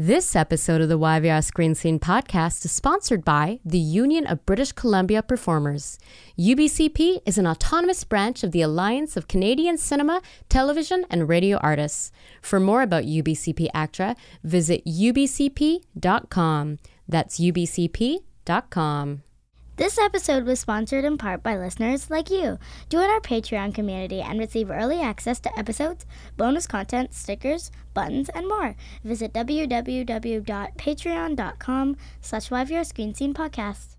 [0.00, 4.72] This episode of the YVR Screen Scene podcast is sponsored by the Union of British
[4.72, 5.98] Columbia Performers.
[6.38, 12.12] UBCP is an autonomous branch of the Alliance of Canadian Cinema, Television, and Radio Artists.
[12.40, 16.78] For more about UBCP ACTRA, visit ubcp.com.
[17.06, 19.22] That's ubcp.com.
[19.80, 22.58] This episode was sponsored in part by listeners like you.
[22.90, 26.04] Join our Patreon community and receive early access to episodes,
[26.36, 28.76] bonus content, stickers, buttons, and more.
[29.02, 33.96] Visit www.patreon.com slash YVR Screen Scene Podcast.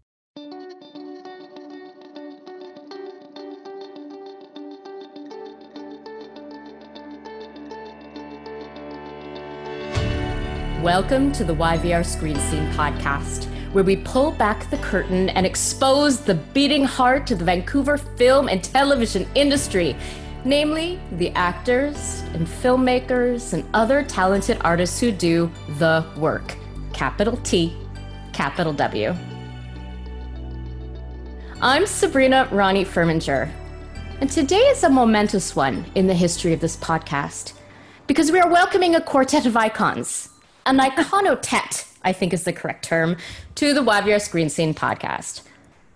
[10.83, 16.19] Welcome to the YVR Screen Scene Podcast where we pull back the curtain and expose
[16.19, 19.95] the beating heart of the Vancouver film and television industry,
[20.43, 26.55] namely the actors and filmmakers and other talented artists who do the work.
[26.91, 27.73] Capital T,
[28.33, 29.15] capital W.
[31.61, 33.49] I'm Sabrina Ronnie Furminger,
[34.19, 37.53] and today is a momentous one in the history of this podcast
[38.07, 40.29] because we are welcoming a quartet of icons,
[40.65, 43.17] an iconotet I think is the correct term,
[43.55, 45.43] to the YVR Screen Scene podcast.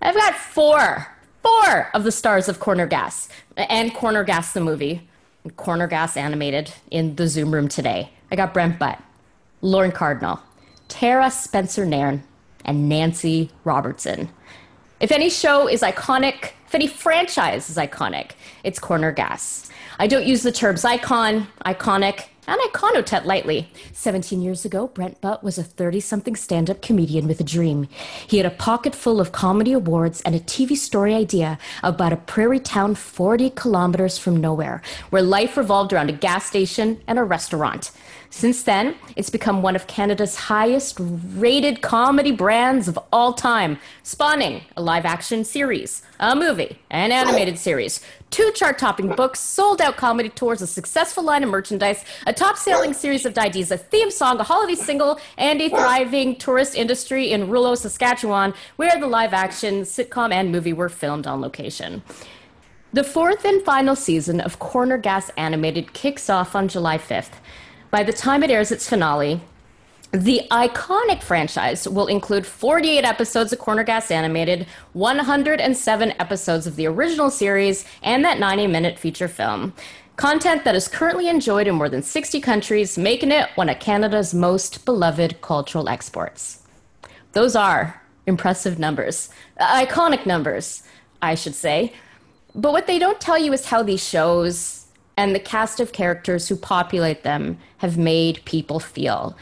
[0.00, 1.06] I've got four,
[1.42, 5.08] four of the stars of Corner Gas and Corner Gas the movie,
[5.56, 8.10] Corner Gas animated in the Zoom room today.
[8.30, 9.00] I got Brent Butt,
[9.62, 10.40] Lorne Cardinal,
[10.88, 12.22] Tara Spencer Nairn,
[12.64, 14.28] and Nancy Robertson.
[15.00, 18.32] If any show is iconic, if any franchise is iconic,
[18.64, 19.70] it's Corner Gas.
[19.98, 23.68] I don't use the terms icon, iconic, and I connotate lightly.
[23.92, 27.88] 17 years ago, Brent Butt was a 30 something stand up comedian with a dream.
[28.26, 32.16] He had a pocket full of comedy awards and a TV story idea about a
[32.16, 37.24] prairie town 40 kilometers from nowhere, where life revolved around a gas station and a
[37.24, 37.90] restaurant.
[38.30, 44.62] Since then, it's become one of Canada's highest rated comedy brands of all time, spawning
[44.76, 48.00] a live action series, a movie, an animated series,
[48.30, 52.56] two chart topping books, sold out comedy tours, a successful line of merchandise, a top
[52.56, 57.32] selling series of DVDs, a theme song, a holiday single, and a thriving tourist industry
[57.32, 62.02] in Rouleau, Saskatchewan, where the live action sitcom and movie were filmed on location.
[62.92, 67.32] The fourth and final season of Corner Gas Animated kicks off on July 5th.
[67.90, 69.40] By the time it airs its finale,
[70.12, 76.86] the iconic franchise will include 48 episodes of Corner Gas Animated, 107 episodes of the
[76.86, 79.74] original series, and that 90 minute feature film.
[80.16, 84.32] Content that is currently enjoyed in more than 60 countries, making it one of Canada's
[84.32, 86.62] most beloved cultural exports.
[87.32, 89.28] Those are impressive numbers,
[89.60, 90.82] iconic numbers,
[91.20, 91.92] I should say.
[92.54, 94.86] But what they don't tell you is how these shows,
[95.18, 99.36] and the cast of characters who populate them have made people feel.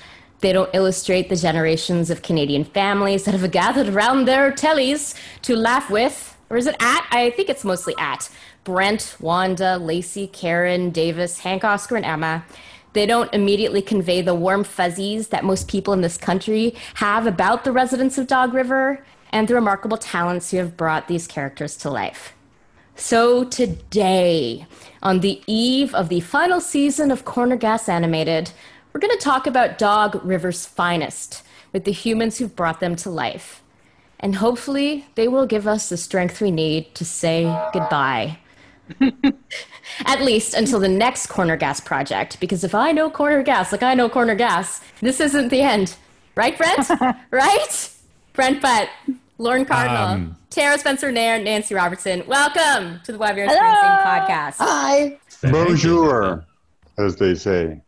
[0.45, 5.57] They don't illustrate the generations of Canadian families that have gathered around their tellies to
[5.57, 7.09] laugh with, or is it at?
[7.11, 8.29] I think it's mostly at.
[8.63, 12.45] Brent, Wanda, Lacey, Karen, Davis, Hank, Oscar, and Emma.
[12.93, 17.65] They don't immediately convey the warm fuzzies that most people in this country have about
[17.65, 21.89] the residents of Dog River and the remarkable talents who have brought these characters to
[21.89, 22.35] life.
[22.97, 24.67] So today,
[25.03, 28.53] on the eve of the final season of Corner Gas Animated,
[28.95, 33.11] we're going to talk about Dog River's finest with the humans who've brought them to
[33.11, 33.61] life.
[34.21, 38.39] And hopefully, they will give us the strength we need to say goodbye.
[40.07, 43.83] At least until the next Corner Gas project, because if I know Corner Gas like
[43.83, 45.97] I know Corner Gas, this isn't the end.
[46.37, 46.89] Right, Brent?
[47.33, 47.91] right?
[48.33, 48.89] Brent Butt.
[49.37, 52.23] Lorne Cardinal, um, Tara Spencer Nairn, Nancy Robertson.
[52.29, 54.55] Welcome to the YVR Screen podcast.
[54.59, 55.19] Hi.
[55.43, 56.45] Bonjour,
[56.99, 57.84] as they say.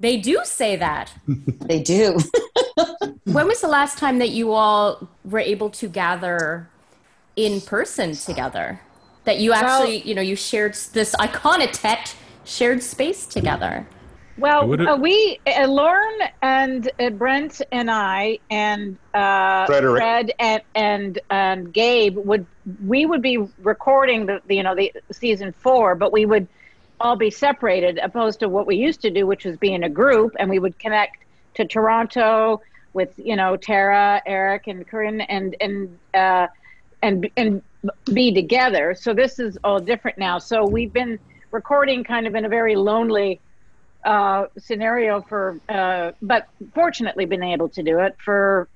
[0.00, 1.12] They do say that.
[1.26, 2.18] they do.
[3.24, 6.68] when was the last time that you all were able to gather
[7.36, 8.80] in person together?
[9.24, 12.14] That you actually, well, you know, you shared this iconic
[12.44, 13.86] shared space together.
[14.38, 21.20] Well, uh, we, uh, Lorne and uh, Brent and I and uh, Fred and, and
[21.28, 22.46] and Gabe would
[22.86, 26.46] we would be recording the, the, you know the season four, but we would
[27.00, 29.88] all be separated, opposed to what we used to do, which was be in a
[29.88, 31.18] group, and we would connect
[31.54, 32.60] to Toronto
[32.92, 36.46] with you know Tara, Eric, and Corinne, and and uh,
[37.02, 37.62] and and
[38.12, 38.94] be together.
[38.94, 40.38] So this is all different now.
[40.38, 41.18] So we've been
[41.50, 43.40] recording kind of in a very lonely
[44.04, 48.68] uh, scenario for, uh, but fortunately been able to do it for,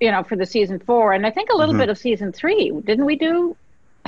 [0.00, 1.80] you know, for the season four, and I think a little mm-hmm.
[1.80, 2.70] bit of season three.
[2.70, 3.56] Didn't we do?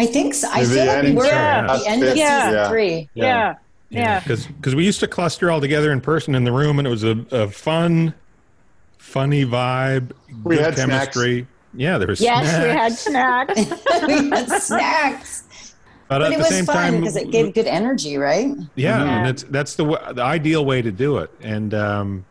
[0.01, 0.49] I think so.
[0.51, 2.47] I feel like we were at the end of yeah.
[2.47, 3.09] season three.
[3.13, 3.57] Yeah.
[3.91, 4.21] Yeah.
[4.21, 4.53] Because yeah.
[4.57, 7.05] because we used to cluster all together in person in the room, and it was
[7.05, 8.15] a, a fun
[8.97, 10.13] funny vibe,
[10.43, 11.41] we good chemistry.
[11.41, 11.49] Snacks.
[11.75, 12.21] Yeah, there was.
[12.21, 12.65] Yes, snacks.
[12.65, 13.83] we had snacks.
[14.07, 15.75] we had snacks.
[16.09, 18.57] But, but it was fun because it gave good energy, right?
[18.75, 19.19] Yeah, yeah.
[19.19, 21.31] and it's that's the the ideal way to do it.
[21.43, 22.25] And um,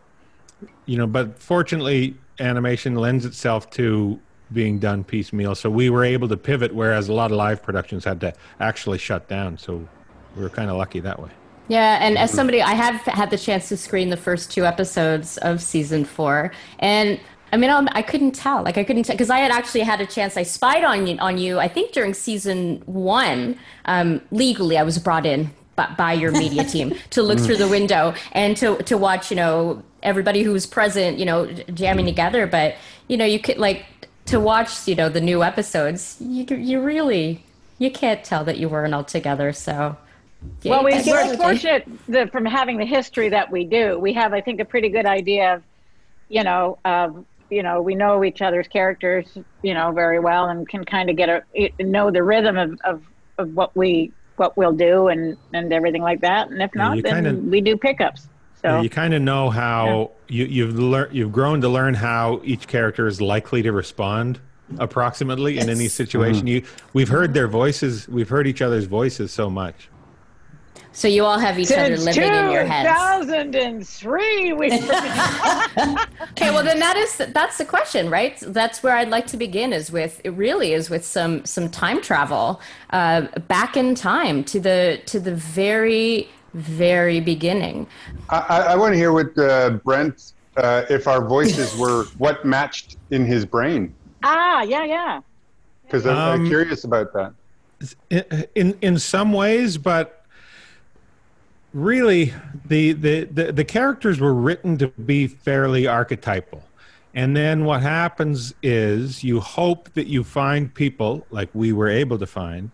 [0.88, 4.19] you know, but fortunately, animation lends itself to
[4.51, 5.56] being done piecemeal.
[5.56, 8.98] So we were able to pivot, whereas a lot of live productions had to actually
[8.98, 9.57] shut down.
[9.57, 9.88] So
[10.36, 11.30] we were kind of lucky that way.
[11.68, 15.38] Yeah, and as somebody, I have had the chance to screen the first two episodes
[15.38, 17.19] of season four, and
[17.51, 18.63] I mean, I'm, I could not tell.
[18.63, 20.38] Like, I couldn't tell because I had actually had a chance.
[20.38, 21.60] I spied on you, on you.
[21.60, 26.63] I think during season one, um, legally, I was brought in by, by your media
[26.74, 29.30] team to look through the window and to to watch.
[29.30, 31.18] You know, everybody who was present.
[31.18, 32.46] You know, jamming together.
[32.46, 32.75] But
[33.07, 33.86] you know, you could like
[34.30, 34.88] to watch.
[34.88, 36.18] You know, the new episodes.
[36.20, 37.44] You you really
[37.78, 39.54] you can't tell that you weren't all together.
[39.54, 39.98] So.
[40.62, 44.00] Yeah, well, we, are fortunate the, from having the history that we do.
[44.00, 45.64] We have, I think, a pretty good idea of,
[46.30, 50.68] you know, of you know we know each other's characters you know very well and
[50.68, 51.44] can kind of get a
[51.80, 53.04] know the rhythm of, of,
[53.38, 57.02] of what we what we'll do and and everything like that and if not yeah,
[57.04, 58.28] then kinda, we do pickups
[58.62, 60.36] so yeah, you kind of know how yeah.
[60.36, 64.40] you you've learned you've grown to learn how each character is likely to respond
[64.78, 65.64] approximately yes.
[65.64, 66.66] in any situation mm-hmm.
[66.66, 69.90] you we've heard their voices we've heard each other's voices so much
[70.92, 72.90] so you all have each Since other living in your heads.
[73.26, 74.54] 2003.
[74.54, 78.38] We okay, well then that is that's the question, right?
[78.42, 79.72] That's where I'd like to begin.
[79.72, 82.60] Is with it really is with some some time travel
[82.90, 87.88] uh, back in time to the to the very very beginning.
[88.30, 92.98] I, I want to hear what uh, Brent, uh, if our voices were what matched
[93.12, 93.94] in his brain.
[94.24, 95.22] Ah, yeah, yeah.
[95.86, 97.34] Because I'm, um, I'm curious about that.
[98.56, 100.19] In in some ways, but
[101.74, 102.34] really
[102.66, 106.63] the, the, the, the characters were written to be fairly archetypal.
[107.13, 112.18] And then what happens is you hope that you find people like we were able
[112.19, 112.72] to find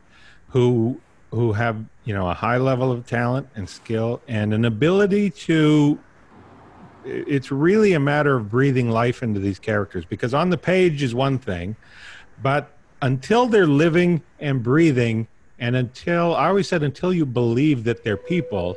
[0.50, 1.00] who
[1.36, 6.00] who have you know a high level of talent and skill and an ability to
[7.04, 11.14] it's really a matter of breathing life into these characters because on the page is
[11.14, 11.76] one thing
[12.42, 12.72] but
[13.02, 15.28] until they're living and breathing
[15.60, 18.76] and until I always said, until you believe that they're people,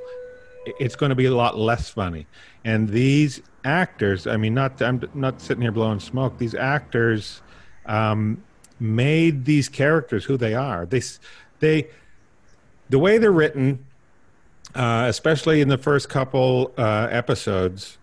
[0.79, 2.27] it's going to be a lot less funny.
[2.65, 6.39] And these actors, I mean, not I'm not sitting here blowing smoke.
[6.39, 7.43] These actors
[7.87, 8.43] um,
[8.79, 10.87] made these characters who they are.
[10.87, 11.03] They,
[11.59, 11.89] they,
[12.91, 13.85] the way they're written,
[14.75, 17.99] uh, especially in the first couple uh, episodes,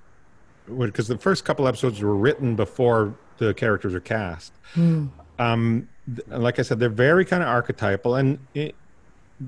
[0.78, 4.54] because the first couple episodes were written before the characters are cast.
[4.76, 5.10] Mm.
[5.38, 5.90] Um,
[6.28, 8.76] like I said, they're very kind of archetypal, and it,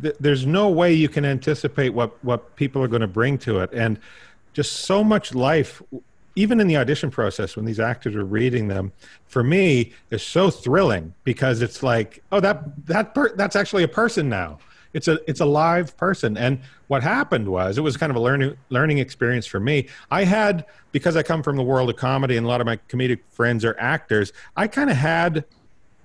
[0.02, 3.60] th- there's no way you can anticipate what what people are going to bring to
[3.60, 4.00] it, and
[4.54, 5.82] just so much life.
[6.36, 8.92] Even in the audition process, when these actors are reading them,
[9.26, 13.88] for me, is so thrilling because it's like, oh, that that per- that's actually a
[13.88, 14.60] person now.
[14.98, 16.36] It's a it's a live person.
[16.38, 19.88] And what happened was, it was kind of a learning learning experience for me.
[20.10, 22.78] I had because I come from the world of comedy, and a lot of my
[22.90, 24.34] comedic friends are actors.
[24.56, 25.46] I kind of had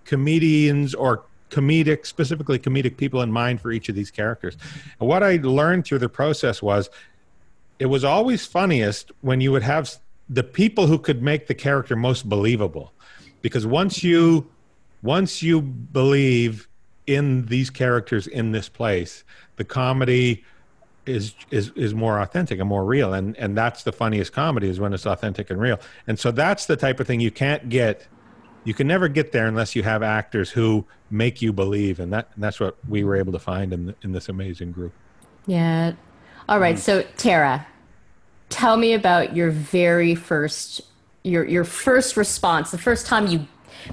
[0.05, 4.57] comedians or comedic, specifically comedic people in mind for each of these characters.
[5.01, 6.91] And what I learned through the process was
[7.79, 9.97] it was always funniest when you would have
[10.29, 12.93] the people who could make the character most believable.
[13.41, 14.51] Because once you
[15.03, 16.69] once you believe
[17.07, 19.25] in these characters in this place,
[19.57, 20.45] the comedy
[21.05, 23.13] is is is more authentic and more real.
[23.15, 25.81] And and that's the funniest comedy is when it's authentic and real.
[26.07, 28.07] And so that's the type of thing you can't get
[28.65, 31.99] you can never get there unless you have actors who make you believe.
[31.99, 34.93] And that and that's what we were able to find in in this amazing group.
[35.47, 35.93] Yeah.
[36.49, 36.77] All right.
[36.77, 36.81] Mm.
[36.81, 37.67] So tara
[38.49, 40.83] tell me about your very first
[41.25, 43.47] your your first response the first time you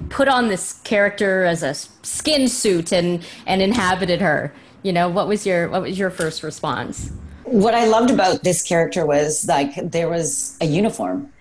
[0.10, 4.54] put on this character as a skin suit and and inhabited her
[4.84, 7.12] you know what was your what was your first response
[7.44, 11.32] what i loved about this character was like there was a uniform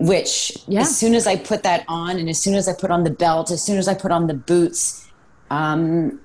[0.00, 0.80] which yeah.
[0.80, 3.10] as soon as I put that on and as soon as I put on the
[3.10, 5.06] belt, as soon as I put on the boots,
[5.50, 6.18] um,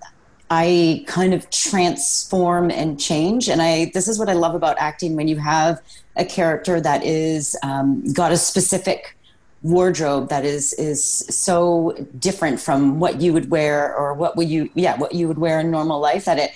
[0.49, 3.49] I kind of transform and change.
[3.49, 5.81] And I this is what I love about acting when you have
[6.15, 9.17] a character that is um, got a specific
[9.65, 14.69] wardrobe that is is so different from what you would wear or what would you
[14.75, 16.51] yeah what you would wear in normal life that it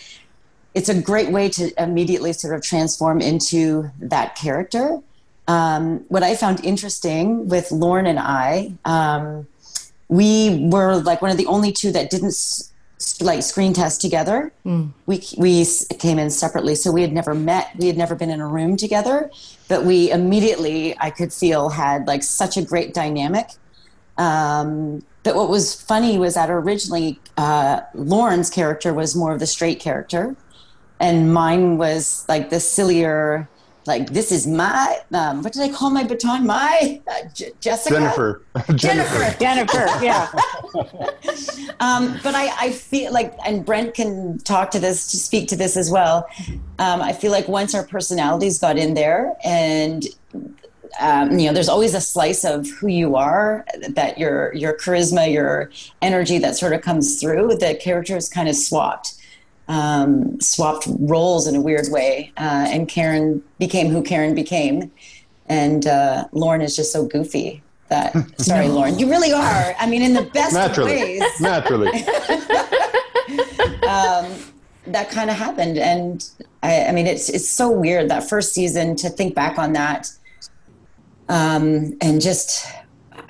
[0.75, 5.01] it's a great way to immediately sort of transform into that character
[5.49, 9.47] um, what I found interesting with Lorne and I, um,
[10.07, 12.35] we were like one of the only two that didn't
[13.19, 14.51] like screen test together.
[14.63, 14.91] Mm.
[15.07, 15.65] We we
[15.97, 17.71] came in separately, so we had never met.
[17.79, 19.31] We had never been in a room together,
[19.69, 23.47] but we immediately I could feel had like such a great dynamic.
[24.17, 29.47] Um, but what was funny was that originally uh, Lorne's character was more of the
[29.47, 30.35] straight character,
[30.99, 33.47] and mine was like the sillier
[33.89, 36.45] like this is my um, what did I call my baton?
[36.45, 38.43] My uh, J- Jessica Jennifer
[38.75, 40.31] Jennifer Jennifer yeah.
[41.79, 45.55] um, but I, I feel like and Brent can talk to this to speak to
[45.55, 46.29] this as well.
[46.77, 50.05] Um, I feel like once our personalities got in there and
[50.99, 55.31] um, you know, there's always a slice of who you are that your your charisma,
[55.31, 57.55] your energy that sort of comes through.
[57.55, 59.18] The character is kind of swapped
[59.69, 64.91] um, swapped roles in a weird way, uh, and Karen became who Karen became,
[65.47, 67.61] and uh, Lorne is just so goofy.
[67.87, 69.75] That sorry, Lorne, you really are.
[69.79, 71.23] I mean, in the best naturally, ways.
[71.39, 71.87] Naturally,
[73.87, 74.35] um,
[74.87, 76.27] that kind of happened, and
[76.63, 80.11] I, I, mean, it's it's so weird that first season to think back on that,
[81.29, 82.65] um, and just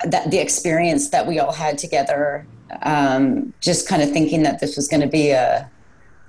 [0.04, 2.46] that the experience that we all had together.
[2.82, 5.68] Um, just kind of thinking that this was going to be a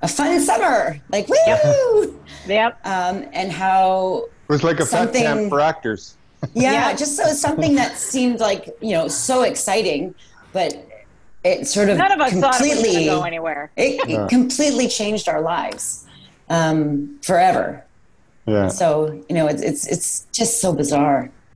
[0.01, 1.35] a fun summer, like woo!
[1.47, 2.15] Yep.
[2.47, 2.85] yep.
[2.85, 6.17] Um, and how it was like a fat camp for actors.
[6.53, 10.15] yeah, yeah, just so something that seemed like you know so exciting,
[10.53, 10.87] but
[11.43, 13.71] it sort of none of us completely, thought it was go anywhere.
[13.77, 16.05] It, it completely changed our lives
[16.49, 17.83] um, forever.
[18.45, 18.67] Yeah.
[18.67, 21.31] So you know, it's it's it's just so bizarre.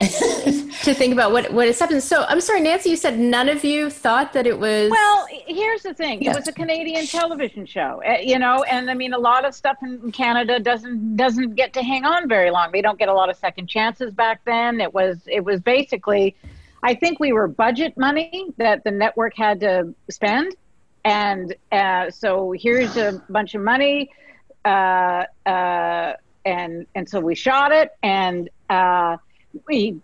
[0.82, 2.02] to think about what what has happened.
[2.02, 2.90] So I'm sorry, Nancy.
[2.90, 4.90] You said none of you thought that it was.
[4.90, 8.94] Well, here's the thing: it was a Canadian television show, eh, you know, and I
[8.94, 12.70] mean, a lot of stuff in Canada doesn't doesn't get to hang on very long.
[12.72, 14.80] We don't get a lot of second chances back then.
[14.80, 16.36] It was it was basically,
[16.82, 20.54] I think we were budget money that the network had to spend,
[21.04, 24.10] and uh, so here's a bunch of money,
[24.64, 26.14] uh, uh,
[26.44, 28.50] and and so we shot it and.
[28.68, 29.16] Uh,
[29.68, 30.00] we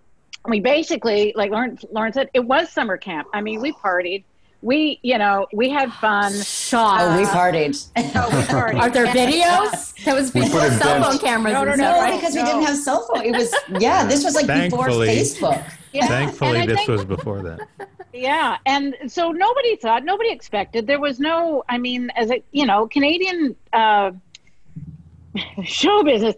[0.49, 3.29] we basically like Lorne, Lorne said it was summer camp.
[3.33, 4.25] I mean, we partied.
[4.61, 6.33] We, you know, we had fun.
[6.41, 7.01] Shot.
[7.01, 7.89] Oh, we partied.
[8.15, 8.81] Oh, we partied.
[8.81, 9.95] Are there videos?
[10.05, 11.55] That was before cell phone cameras.
[11.55, 12.19] No, no, no, right?
[12.19, 12.43] because no.
[12.43, 13.25] we didn't have cell phone.
[13.25, 14.05] It was yeah.
[14.05, 15.73] This was like Thankfully, before Facebook.
[15.93, 16.07] Yeah.
[16.07, 17.69] Thankfully, this think, was before that.
[18.13, 20.87] Yeah, and so nobody thought, nobody expected.
[20.87, 21.65] There was no.
[21.69, 24.13] I mean, as a you know, Canadian uh,
[25.65, 26.37] show business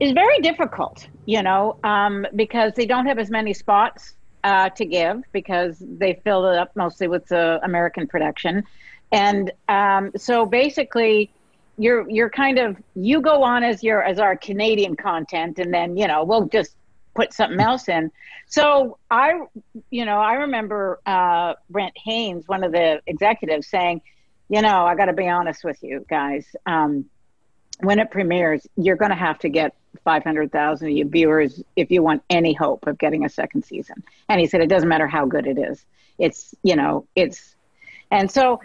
[0.00, 4.84] is very difficult you know, um, because they don't have as many spots uh, to
[4.84, 8.64] give because they fill it up mostly with the American production.
[9.10, 11.30] And um, so basically,
[11.76, 15.96] you're you're kind of you go on as your as our Canadian content, and then
[15.96, 16.76] you know we'll just
[17.14, 18.10] put something else in.
[18.46, 19.40] So I,
[19.90, 24.02] you know, I remember uh, Brent Haynes, one of the executives, saying,
[24.48, 26.46] you know, I got to be honest with you guys.
[26.66, 27.06] Um,
[27.80, 32.52] when it premieres, you're going to have to get 500,000 viewers if you want any
[32.52, 34.02] hope of getting a second season.
[34.28, 35.84] And he said, it doesn't matter how good it is.
[36.18, 37.54] It's, you know, it's,
[38.10, 38.60] and so,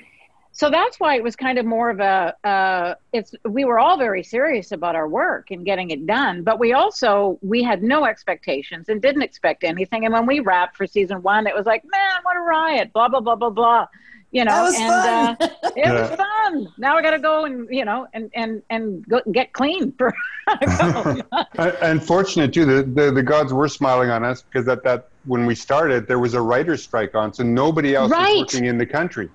[0.52, 3.98] so that's why it was kind of more of a, uh, it's, we were all
[3.98, 8.06] very serious about our work and getting it done, but we also, we had no
[8.06, 10.06] expectations and didn't expect anything.
[10.06, 13.08] And when we wrapped for season one, it was like, man, what a riot, blah,
[13.08, 13.88] blah, blah, blah, blah
[14.32, 16.02] you know, and uh, it yeah.
[16.02, 16.74] was fun.
[16.78, 20.14] Now I got to go and you know and and and go, get clean for.
[21.58, 25.56] Unfortunate too, the, the the gods were smiling on us because at that when we
[25.56, 28.34] started there was a writer's strike on, so nobody else right.
[28.34, 29.30] was working in the country.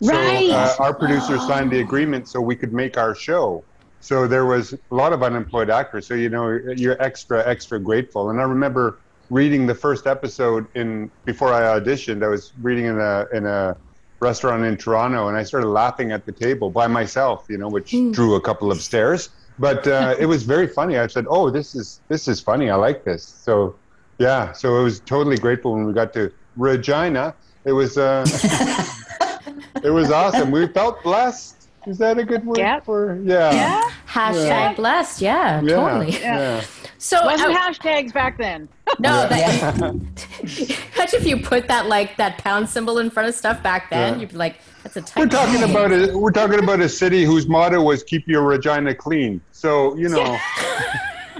[0.00, 0.50] So right.
[0.50, 1.48] uh, our producer oh.
[1.48, 3.64] signed the agreement so we could make our show.
[4.00, 6.06] So there was a lot of unemployed actors.
[6.06, 8.30] So you know you're extra extra grateful.
[8.30, 12.24] And I remember reading the first episode in before I auditioned.
[12.24, 13.76] I was reading in a in a
[14.20, 17.90] restaurant in Toronto, and I started laughing at the table by myself, you know, which
[17.92, 18.12] mm.
[18.12, 19.30] drew a couple of stares.
[19.58, 20.98] But uh, it was very funny.
[20.98, 22.70] I said, "Oh, this is this is funny.
[22.70, 23.74] I like this." So,
[24.18, 24.52] yeah.
[24.52, 27.34] So it was totally grateful when we got to Regina.
[27.64, 28.24] It was uh,
[29.82, 30.50] it was awesome.
[30.50, 31.56] We felt blessed.
[31.86, 32.80] Is that a good word yeah.
[32.80, 33.52] for yeah?
[33.52, 33.90] Yeah.
[34.10, 34.72] Hashtag yeah.
[34.74, 35.20] blessed.
[35.20, 35.74] Yeah, yeah.
[35.76, 36.10] totally.
[36.20, 36.64] Yeah.
[36.98, 38.68] So wasn't uh, hashtags back then.
[38.98, 40.12] No, that, imagine
[40.96, 44.30] if you put that like that pound symbol in front of stuff back then, you'd
[44.30, 45.70] be like, "That's a." We're talking name.
[45.70, 49.96] about a we're talking about a city whose motto was "Keep your Regina clean." So
[49.96, 50.36] you know.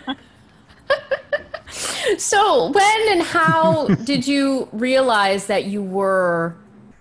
[2.18, 6.54] so when and how did you realize that you were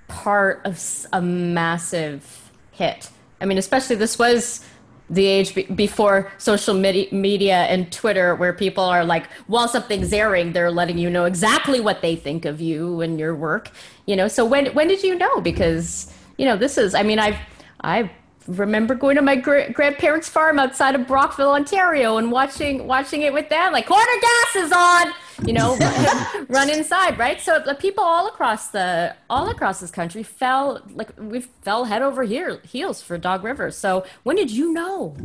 [0.07, 0.83] part of
[1.13, 3.11] a massive hit?
[3.39, 4.65] I mean, especially this was
[5.09, 10.53] the age be- before social media and Twitter, where people are like, while something's airing,
[10.53, 13.71] they're letting you know exactly what they think of you and your work.
[14.05, 15.41] You know, so when when did you know?
[15.41, 16.95] Because you know, this is.
[16.95, 17.37] I mean, I've
[17.81, 18.11] I
[18.47, 23.33] remember going to my gra- grandparents' farm outside of Brockville, Ontario, and watching watching it
[23.33, 23.73] with them.
[23.73, 25.13] Like corner gas is on,
[25.45, 25.77] you know,
[26.49, 27.39] run inside, right?
[27.39, 32.01] So the people all across the all across this country fell like we fell head
[32.01, 33.71] over here, heels for Dog River.
[33.71, 35.15] So when did you know?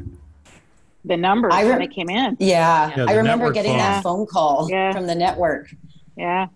[1.07, 2.37] The numbers I re- when it came in.
[2.41, 3.79] Yeah, yeah I remember getting phone.
[3.79, 4.93] that phone call yeah.
[4.93, 5.75] from the network.
[6.17, 6.49] Yeah.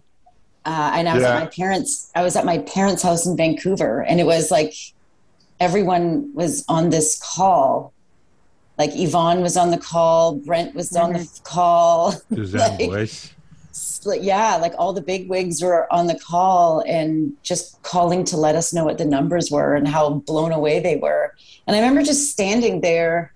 [0.64, 1.36] Uh, and I was yeah.
[1.36, 2.10] at my parents.
[2.14, 4.74] I was at my parents' house in Vancouver, and it was like
[5.60, 7.92] everyone was on this call.
[8.78, 11.04] Like Yvonne was on the call, Brent was mm-hmm.
[11.04, 11.44] on the mm-hmm.
[11.44, 12.12] call.
[12.34, 13.34] Suzanne like, Boyce.
[14.06, 18.54] Yeah, like all the big wigs were on the call and just calling to let
[18.54, 21.34] us know what the numbers were and how blown away they were.
[21.66, 23.32] And I remember just standing there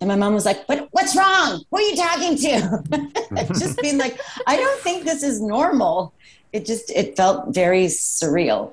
[0.00, 1.62] and my mom was like, "But what's wrong?
[1.70, 6.14] Who are you talking to?" just being like, "I don't think this is normal."
[6.52, 8.72] It just it felt very surreal.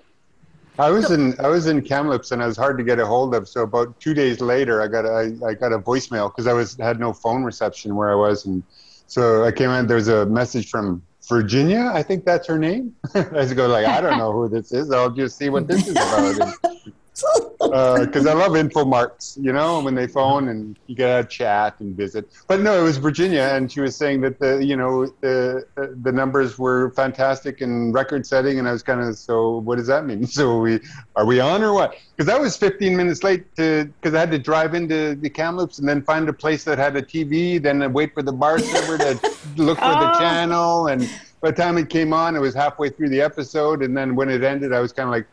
[0.80, 3.36] I was in I was in Kamloops and I was hard to get a hold
[3.36, 3.48] of.
[3.48, 6.54] So about two days later, I got a I, I got a voicemail because I
[6.54, 8.64] was had no phone reception where I was, and
[9.08, 9.88] so I came in.
[9.88, 11.92] There was a message from Virginia.
[11.94, 12.96] I think that's her name.
[13.14, 14.92] I was go like I don't know who this is.
[14.92, 16.54] I'll just see what this is about.
[17.18, 21.80] Because uh, I love infomarks, you know, when they phone and you get a chat
[21.80, 22.32] and visit.
[22.48, 26.12] But no, it was Virginia, and she was saying that the you know the the
[26.12, 30.06] numbers were fantastic and record setting, and I was kind of so what does that
[30.06, 30.28] mean?
[30.38, 30.80] So we
[31.16, 31.96] are we on or what?
[32.16, 35.80] Because I was 15 minutes late to because I had to drive into the Kamloops
[35.80, 38.98] and then find a place that had a TV, then wait for the bar server
[39.00, 39.14] to
[39.58, 40.00] look for oh.
[40.00, 41.10] the channel, and
[41.42, 44.30] by the time it came on, it was halfway through the episode, and then when
[44.30, 45.26] it ended, I was kind of like,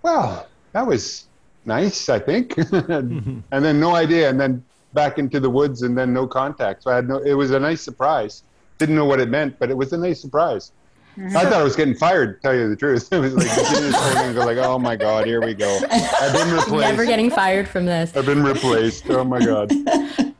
[0.00, 1.26] well that was
[1.64, 2.58] nice, I think.
[2.72, 4.62] and then no idea, and then
[4.92, 6.82] back into the woods, and then no contact.
[6.82, 7.18] So I had no.
[7.18, 8.42] It was a nice surprise.
[8.78, 10.72] Didn't know what it meant, but it was a nice surprise.
[11.16, 11.36] Mm-hmm.
[11.36, 12.36] I thought I was getting fired.
[12.36, 15.54] To tell you the truth, it was like go like, "Oh my god, here we
[15.54, 16.90] go." I've been replaced.
[16.90, 18.16] Never getting fired from this.
[18.16, 19.08] I've been replaced.
[19.10, 19.72] Oh my god.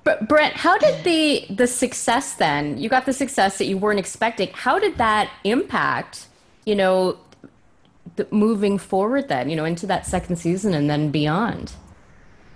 [0.02, 2.76] But Brent, how did the the success then?
[2.76, 4.50] You got the success that you weren't expecting.
[4.52, 6.26] How did that impact?
[6.66, 7.18] You know,
[8.30, 11.72] moving forward then, you know, into that second season and then beyond?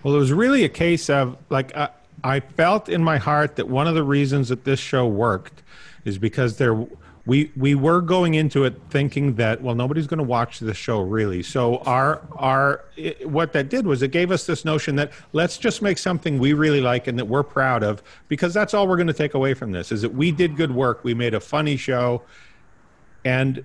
[0.03, 1.90] Well, it was really a case of like I,
[2.23, 5.62] I felt in my heart that one of the reasons that this show worked
[6.05, 6.87] is because there
[7.27, 11.01] we we were going into it thinking that well nobody's going to watch the show
[11.01, 11.42] really.
[11.42, 15.59] So our our it, what that did was it gave us this notion that let's
[15.59, 18.97] just make something we really like and that we're proud of because that's all we're
[18.97, 21.05] going to take away from this is that we did good work.
[21.05, 22.23] We made a funny show.
[23.25, 23.64] And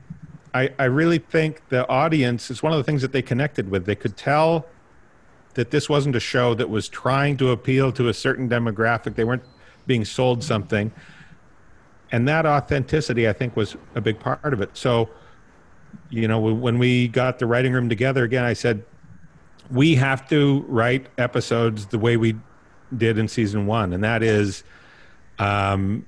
[0.53, 3.85] I, I really think the audience is one of the things that they connected with.
[3.85, 4.67] They could tell
[5.55, 9.15] that this wasn't a show that was trying to appeal to a certain demographic.
[9.15, 9.43] They weren't
[9.87, 10.91] being sold something.
[12.11, 14.77] And that authenticity, I think, was a big part of it.
[14.77, 15.09] So,
[16.09, 18.83] you know, when we got the writing room together again, I said,
[19.71, 22.35] we have to write episodes the way we
[22.95, 23.93] did in season one.
[23.93, 24.63] And that is
[25.39, 26.05] um,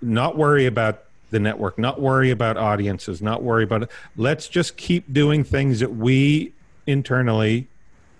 [0.00, 1.03] not worry about
[1.34, 3.90] the network, not worry about audiences, not worry about it.
[4.16, 6.52] Let's just keep doing things that we
[6.86, 7.66] internally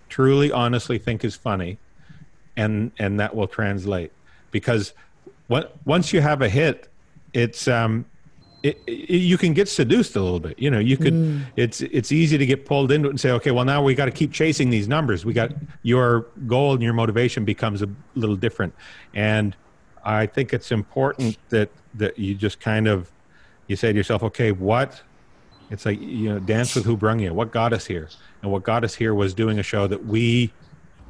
[0.08, 1.78] truly honestly think is funny
[2.56, 4.12] and and that will translate.
[4.50, 4.92] Because
[5.46, 6.88] what, once you have a hit
[7.32, 8.04] it's um
[8.62, 10.58] it, it, you can get seduced a little bit.
[10.58, 11.44] You know you could mm.
[11.54, 14.06] it's it's easy to get pulled into it and say okay well now we got
[14.06, 15.24] to keep chasing these numbers.
[15.24, 18.74] We got your goal and your motivation becomes a little different.
[19.14, 19.54] And
[20.04, 23.10] i think it's important that that you just kind of
[23.66, 25.02] you say to yourself, okay, what?
[25.70, 27.32] It's like you know, dance with who brung you.
[27.32, 28.08] What got us here?
[28.42, 30.52] And what got us here was doing a show that we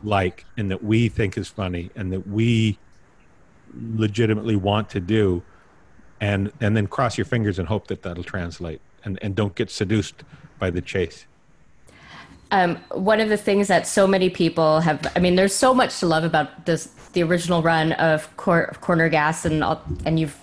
[0.05, 2.79] like and that we think is funny and that we
[3.97, 5.43] legitimately want to do
[6.21, 9.69] and and then cross your fingers and hope that that'll translate and and don't get
[9.71, 10.23] seduced
[10.61, 11.27] by the chase
[12.53, 15.99] um, one of the things that so many people have i mean there's so much
[15.99, 19.65] to love about this the original run of Cor- corner gas and
[20.05, 20.39] and you've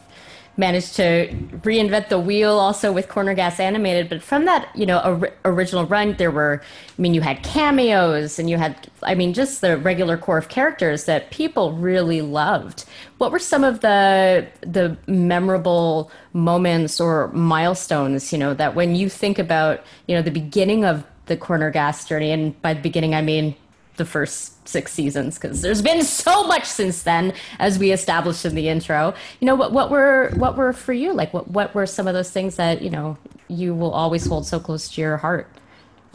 [0.57, 1.27] managed to
[1.63, 4.09] reinvent the wheel also with corner gas animated.
[4.09, 6.61] But from that you know or, original run there were
[6.97, 10.49] i mean you had cameos and you had i mean just the regular core of
[10.49, 12.85] characters that people really loved.
[13.17, 19.09] What were some of the the memorable moments or milestones you know that when you
[19.09, 23.15] think about you know the beginning of the corner gas journey and by the beginning
[23.15, 23.55] i mean
[24.01, 28.55] the first six seasons because there's been so much since then as we established in
[28.55, 29.13] the intro.
[29.39, 31.13] You know what, what were what were for you?
[31.13, 34.47] Like what, what were some of those things that you know you will always hold
[34.47, 35.47] so close to your heart?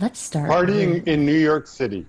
[0.00, 2.04] Let's start partying in new york city.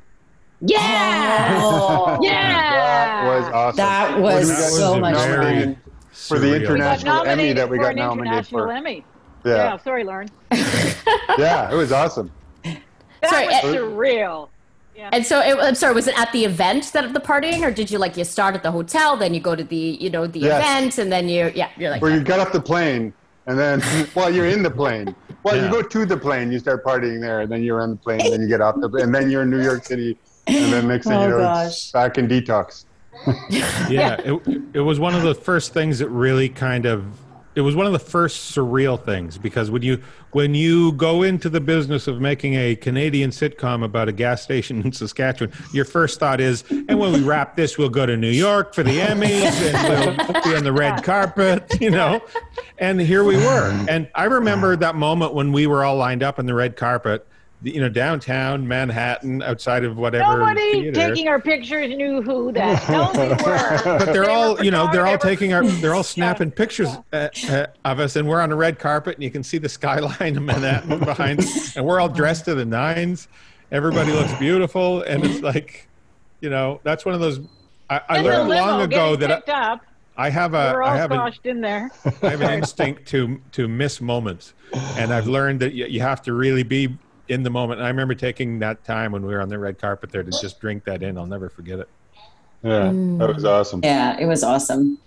[0.62, 1.60] Yeah!
[1.62, 3.22] Oh, yeah!
[3.22, 3.78] That was awesome.
[3.78, 5.78] That was, that was so much fun.
[6.12, 9.06] for the international emmy that we got nominated for emmy.
[9.46, 9.56] Yeah.
[9.56, 10.30] yeah sorry lorne.
[11.38, 12.32] Yeah it was awesome.
[12.64, 14.50] That sorry, was eh, surreal
[14.98, 15.12] Yeah.
[15.14, 17.70] And so, it, I'm sorry, was it at the event that of the partying, or
[17.70, 20.26] did you like you start at the hotel, then you go to the you know
[20.26, 20.60] the yes.
[20.60, 22.02] event, and then you yeah you're like.
[22.02, 23.14] Where you got off the plane,
[23.46, 23.80] and then
[24.16, 25.66] while you're in the plane, well yeah.
[25.66, 28.22] you go to the plane, you start partying there, and then you're on the plane,
[28.22, 30.88] and then you get off the, and then you're in New York City, and then
[30.88, 31.92] next thing oh, you know, gosh.
[31.92, 32.86] back in detox.
[33.52, 37.06] yeah, it, it was one of the first things that really kind of
[37.58, 40.00] it was one of the first surreal things because when you
[40.32, 44.84] when you go into the business of making a Canadian sitcom about a gas station
[44.84, 48.30] in Saskatchewan, your first thought is, and when we wrap this, we'll go to New
[48.30, 52.22] York for the Emmys and we'll be on the red carpet, you know.
[52.78, 53.86] And here we were.
[53.90, 57.28] And I remember that moment when we were all lined up on the red carpet
[57.64, 60.40] you know, downtown Manhattan, outside of whatever.
[60.40, 60.92] Nobody theater.
[60.92, 63.82] taking our pictures knew who we were.
[63.84, 67.30] But they're they all, you know, they're all taking our, they're all snapping pictures uh,
[67.50, 70.38] uh, of us, and we're on a red carpet, and you can see the skyline
[70.38, 71.44] of Manhattan behind,
[71.76, 73.28] and we're all dressed to the nines.
[73.72, 75.88] Everybody looks beautiful, and it's like,
[76.42, 77.40] you know, that's one of those.
[77.90, 79.50] I, I learned long ago that.
[79.50, 79.80] I,
[80.20, 80.72] I have a.
[80.74, 81.92] We're all I have squashed in there.
[82.24, 84.54] I have an instinct to to miss moments,
[84.96, 86.98] and I've learned that you, you have to really be
[87.30, 87.80] in the moment.
[87.80, 90.32] And I remember taking that time when we were on the red carpet there to
[90.32, 91.18] just drink that in.
[91.18, 91.90] I'll never forget it.
[92.64, 93.50] Yeah, that was mm.
[93.50, 93.82] awesome.
[93.84, 94.98] Yeah, it was awesome.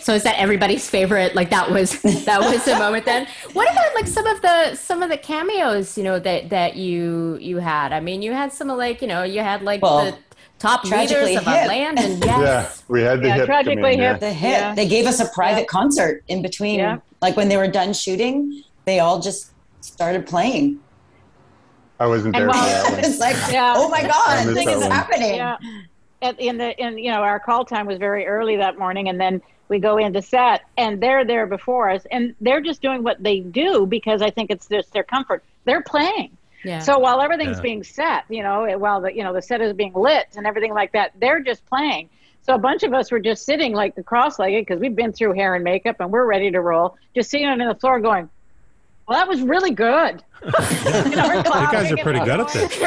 [0.00, 1.34] So is that everybody's favorite?
[1.34, 3.26] Like that was that was the moment then.
[3.52, 7.38] What about like some of the some of the cameos, you know, that that you
[7.40, 7.92] you had?
[7.92, 10.18] I mean, you had some of like, you know, you had like well, the
[10.58, 12.84] top leaders of our land and yes.
[12.88, 13.46] Yeah, we had the yeah, hip.
[13.46, 14.12] Tragically in, hip.
[14.14, 14.18] Yeah.
[14.18, 14.50] The hip.
[14.50, 14.74] Yeah.
[14.74, 17.00] They gave us a private concert in between.
[17.20, 20.80] Like when they were done shooting, they all just started playing.
[22.00, 22.48] I wasn't there.
[22.48, 23.74] Well, it's like, yeah.
[23.76, 25.34] oh my god, this is happening.
[25.34, 25.56] Yeah.
[26.38, 29.40] In the in you know our call time was very early that morning, and then
[29.68, 33.40] we go into set, and they're there before us, and they're just doing what they
[33.40, 35.44] do because I think it's just their comfort.
[35.64, 36.36] They're playing.
[36.64, 36.80] Yeah.
[36.80, 37.62] So while everything's yeah.
[37.62, 40.74] being set, you know, while the you know the set is being lit and everything
[40.74, 42.10] like that, they're just playing.
[42.42, 45.34] So a bunch of us were just sitting like the cross-legged because we've been through
[45.34, 48.30] hair and makeup and we're ready to roll, just sitting on the floor going,
[49.08, 50.22] well, that was really good.
[50.44, 52.82] you, know, you guys are pretty good at this.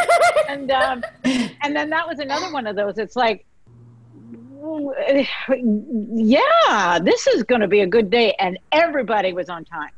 [0.48, 3.00] and um, and then that was another one of those.
[3.00, 3.46] It's like,
[6.14, 9.90] yeah, this is going to be a good day, and everybody was on time.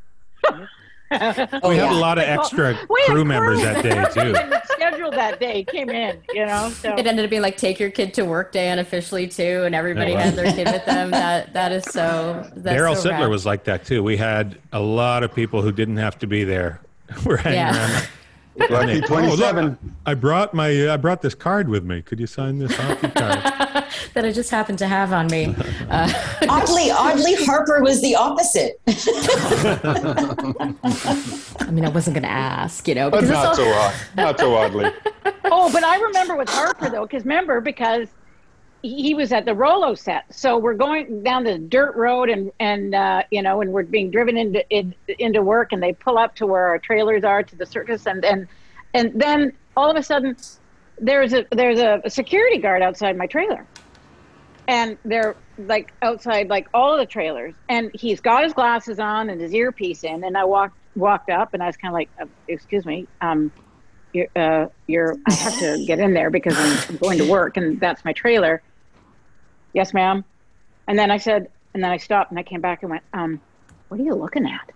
[1.11, 1.85] Oh, we yeah.
[1.85, 4.35] had a lot of extra well, crew members that day too.
[4.65, 6.69] scheduled that day came in, you know.
[6.69, 9.75] So it ended up being like take your kid to work day unofficially too, and
[9.75, 11.11] everybody oh, had their kid with them.
[11.11, 12.49] That that is so.
[12.57, 13.29] Darryl so Sittler rad.
[13.29, 14.01] was like that too.
[14.03, 16.81] We had a lot of people who didn't have to be there.
[17.25, 17.91] We're hanging yeah.
[17.91, 18.07] around.
[18.69, 19.65] Lucky twenty-seven.
[19.65, 22.01] Oh, look, I brought my uh, I brought this card with me.
[22.01, 23.53] Could you sign this hockey card?
[24.13, 25.56] that I just happened to have on me.
[25.89, 26.12] Uh,
[26.49, 28.79] oddly, oddly, Harper was the opposite.
[31.60, 33.56] I mean, I wasn't going to ask, you know, but not all...
[33.56, 34.91] so odd, not so oddly.
[35.45, 38.08] oh, but I remember with Harper though, because remember because
[38.84, 40.25] he was at the Rouleau set.
[40.34, 44.12] So we're going down the dirt road and, and uh, you know, and we're being
[44.12, 47.56] driven into in, into work and they pull up to where our trailers are to
[47.56, 48.47] the circus and and
[48.93, 50.36] and then all of a sudden
[50.99, 53.65] there's a there's a security guard outside my trailer.
[54.67, 59.39] And they're like outside like all the trailers and he's got his glasses on and
[59.39, 62.26] his earpiece in and I walked walked up and I was kind of like uh,
[62.47, 63.52] excuse me um
[64.13, 67.80] you're, uh, you're I have to get in there because I'm going to work and
[67.80, 68.63] that's my trailer
[69.73, 70.23] yes, ma'am.
[70.88, 73.41] And then I said, and then I stopped and I came back and went, um,
[73.89, 74.71] what are you looking at?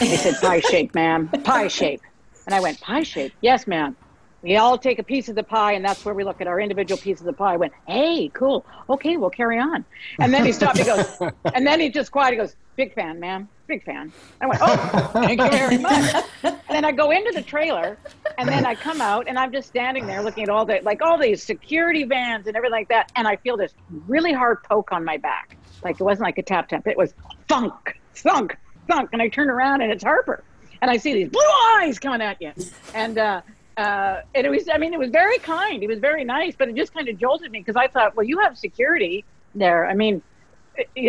[0.00, 2.02] they said, pie shape, ma'am, pie shape.
[2.46, 3.32] And I went, pie shape?
[3.40, 3.96] Yes, ma'am.
[4.42, 6.60] We all take a piece of the pie, and that's where we look at our
[6.60, 7.54] individual piece of the pie.
[7.54, 8.66] I went, hey, cool.
[8.90, 9.84] Okay, we'll carry on.
[10.18, 10.78] And then he stopped.
[10.78, 11.16] He goes,
[11.54, 12.32] and then he just quiet.
[12.32, 14.12] He goes, big fan, ma'am, big fan.
[14.40, 16.24] I went, oh, thank you very much.
[16.42, 17.96] And then I go into the trailer,
[18.36, 21.02] and then I come out, and I'm just standing there looking at all the like
[21.02, 23.74] all these security vans and everything like that, and I feel this
[24.08, 25.56] really hard poke on my back.
[25.84, 26.86] Like it wasn't like a tap tap.
[26.86, 27.14] It was
[27.46, 28.56] thunk, thunk,
[28.88, 30.42] thunk, and I turn around, and it's Harper,
[30.80, 31.42] and I see these blue
[31.76, 32.52] eyes coming at you,
[32.92, 33.18] and.
[33.18, 33.42] uh
[33.76, 35.82] uh, and it was, I mean, it was very kind.
[35.82, 38.26] it was very nice, but it just kind of jolted me because I thought, well,
[38.26, 39.86] you have security there.
[39.86, 40.22] I mean,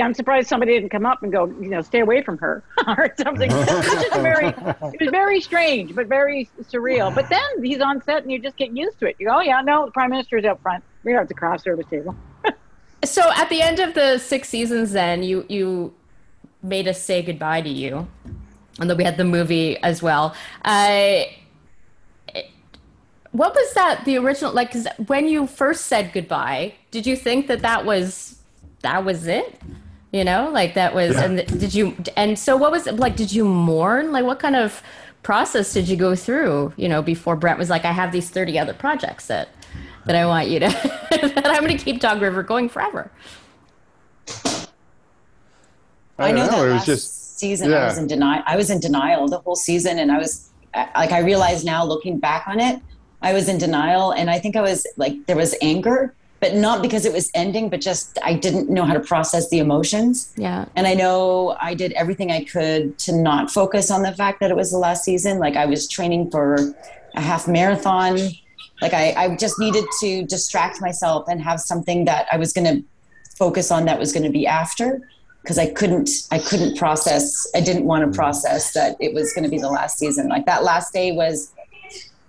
[0.02, 3.14] I'm surprised somebody didn't come up and go, you know, stay away from her or
[3.18, 3.50] something.
[3.54, 7.14] it was very, it was very strange, but very surreal.
[7.14, 9.16] But then he's on set and you just get used to it.
[9.20, 10.84] You go, oh yeah, no, the prime minister's up front.
[11.04, 12.16] We're at the craft service table.
[13.06, 15.94] so at the end of the six seasons, then you you
[16.62, 18.08] made us say goodbye to you,
[18.80, 20.36] and then we had the movie as well.
[20.64, 21.24] Uh,
[23.34, 27.48] what was that the original like cause when you first said goodbye did you think
[27.48, 28.40] that that was
[28.82, 29.60] that was it
[30.12, 31.26] you know like that was yeah.
[31.26, 34.56] and did you and so what was it like did you mourn like what kind
[34.56, 34.82] of
[35.24, 38.58] process did you go through you know before brent was like i have these 30
[38.58, 39.50] other projects that
[40.06, 40.68] that I want you to
[41.12, 43.12] that I'm going to keep Dog River going forever.
[46.18, 47.78] I, I know, know, that it was just season yeah.
[47.78, 48.44] I was in denial.
[48.46, 52.20] I was in denial the whole season, and I was like, I realize now looking
[52.20, 52.82] back on it,
[53.24, 56.82] I was in denial, and I think I was like there was anger but not
[56.82, 60.34] because it was ending, but just I didn't know how to process the emotions.
[60.36, 60.66] Yeah.
[60.76, 64.52] And I know I did everything I could to not focus on the fact that
[64.52, 65.40] it was the last season.
[65.40, 66.76] Like I was training for
[67.16, 68.18] a half marathon.
[68.82, 72.66] Like I, I just needed to distract myself and have something that I was going
[72.66, 72.84] to
[73.38, 75.00] focus on that was going to be after
[75.44, 79.46] because I couldn't I couldn't process I didn't want to process that it was going
[79.46, 80.28] to be the last season.
[80.28, 81.54] Like that last day was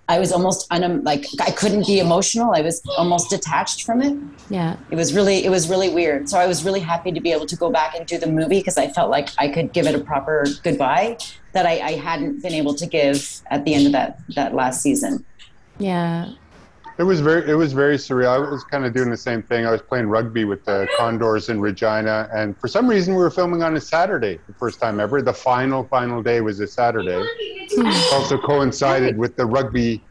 [0.07, 2.53] I was almost un- like I couldn't be emotional.
[2.53, 4.17] I was almost detached from it.
[4.49, 4.77] Yeah.
[4.91, 6.29] It was really it was really weird.
[6.29, 8.59] So I was really happy to be able to go back and do the movie
[8.59, 11.17] because I felt like I could give it a proper goodbye
[11.53, 14.81] that I, I hadn't been able to give at the end of that that last
[14.81, 15.25] season.
[15.79, 16.33] Yeah.
[16.97, 18.29] It was very it was very surreal.
[18.29, 19.65] I was kind of doing the same thing.
[19.65, 23.29] I was playing rugby with the Condors in Regina, and for some reason we were
[23.29, 25.21] filming on a Saturday, the first time ever.
[25.21, 27.21] The final final day was a Saturday.
[28.13, 30.01] also coincided with the rugby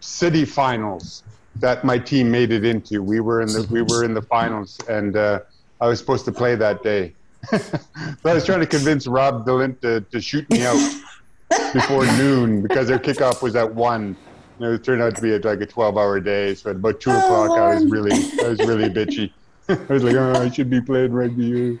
[0.00, 1.24] city finals
[1.56, 3.02] that my team made it into.
[3.02, 5.40] We were in the we were in the finals, and uh,
[5.78, 7.12] I was supposed to play that day.
[7.50, 10.78] but I was trying to convince Rob de Lint to, to shoot me out
[11.74, 14.16] before noon because their kickoff was at one
[14.60, 16.54] it turned out to be a, like a 12 hour day.
[16.54, 19.32] So at about two o'clock, I was really, I was really bitchy.
[19.68, 21.46] I was like, oh, I should be playing rugby.
[21.46, 21.80] Here.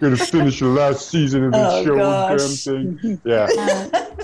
[0.00, 1.96] Gonna finish the last season of this oh, show.
[1.96, 2.64] Gosh.
[2.64, 3.20] Thing.
[3.24, 3.48] Yeah.
[3.58, 4.14] Uh,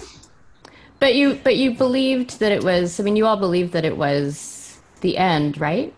[0.98, 2.98] but you, but you believed that it was.
[2.98, 5.92] I mean, you all believed that it was the end, right?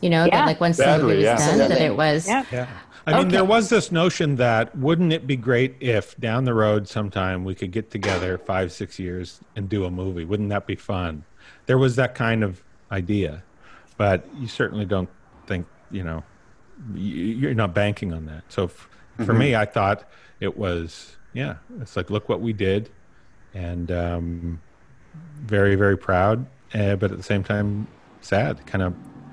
[0.00, 0.38] You know, yeah.
[0.38, 1.46] that like once Sadly, the movie was yeah.
[1.46, 2.26] done, that it was.
[2.26, 2.44] Yeah.
[2.50, 2.68] yeah.
[3.06, 3.36] I mean, okay.
[3.36, 7.54] there was this notion that wouldn't it be great if down the road sometime we
[7.54, 10.24] could get together five, six years and do a movie?
[10.24, 11.24] Wouldn't that be fun?
[11.70, 13.44] There was that kind of idea,
[13.96, 15.08] but you certainly don't
[15.46, 16.24] think you know
[16.96, 18.42] you're not banking on that.
[18.48, 19.24] So f- mm-hmm.
[19.24, 20.02] for me, I thought
[20.40, 22.90] it was yeah, it's like look what we did,
[23.54, 24.60] and um,
[25.42, 27.86] very very proud, uh, but at the same time
[28.20, 28.92] sad, kind of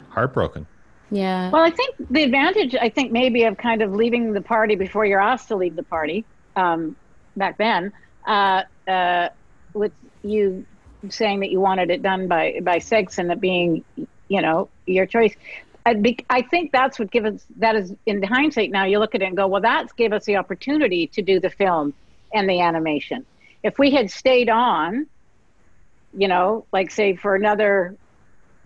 [0.10, 0.68] heartbroken.
[1.10, 1.50] Yeah.
[1.50, 5.08] Well, I think the advantage, I think, maybe of kind of leaving the party before
[5.08, 6.24] you're asked to leave the party
[6.56, 6.96] um,
[7.36, 7.92] back then,
[8.28, 9.30] uh, uh,
[9.74, 10.68] with you
[11.12, 13.84] saying that you wanted it done by by six and it being,
[14.28, 15.36] you know, your choice.
[15.86, 18.72] I, be, I think that's what gives us that is in hindsight.
[18.72, 21.40] Now you look at it and go, well, that's gave us the opportunity to do
[21.40, 21.94] the film
[22.34, 23.26] and the animation.
[23.64, 25.08] If we had stayed on,
[26.14, 27.96] you know, like say for another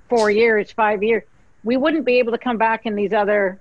[0.10, 1.23] four years, five years,
[1.63, 3.60] we wouldn't be able to come back in these other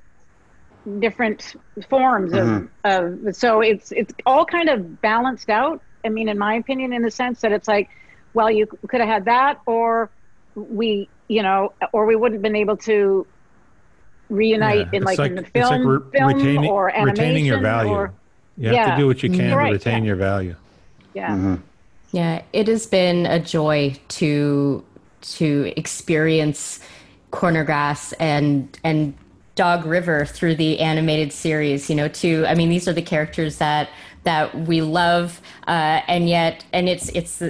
[0.98, 1.56] different
[1.88, 2.66] forms mm-hmm.
[2.84, 6.92] of, of so it's it's all kind of balanced out i mean in my opinion
[6.92, 7.90] in the sense that it's like
[8.34, 10.10] well, you could have had that, or
[10.54, 13.26] we, you know, or we wouldn't have been able to
[14.28, 17.24] reunite yeah, in like, like, in the film, like re- film retaining, or animation.
[17.24, 17.92] Retaining your value.
[17.92, 18.14] Or,
[18.56, 20.08] you have to do what you can right, to retain yeah.
[20.08, 20.54] your value.
[21.14, 21.30] Yeah.
[21.30, 21.54] Mm-hmm.
[22.12, 24.84] Yeah, it has been a joy to
[25.22, 26.80] to experience
[27.30, 29.14] Corner Gas and and
[29.54, 31.88] Dog River through the animated series.
[31.88, 33.88] You know, to I mean, these are the characters that
[34.24, 37.42] that we love, uh, and yet, and it's it's